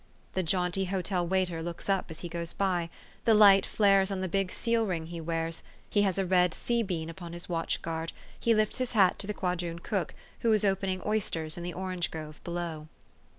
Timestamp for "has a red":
6.01-6.55